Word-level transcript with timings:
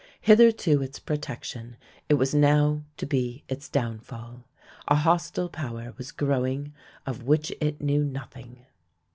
Hitherto 0.21 0.81
its 0.81 0.97
protection, 0.97 1.77
it 2.09 2.15
was 2.15 2.33
now 2.33 2.81
to 2.97 3.05
be 3.05 3.43
its 3.47 3.69
downfall. 3.69 4.45
A 4.87 4.95
hostile 4.95 5.47
power 5.47 5.93
was 5.95 6.11
growing 6.11 6.73
of 7.05 7.21
which 7.21 7.51
it 7.61 7.81
knew 7.81 8.03
nothing. 8.03 8.65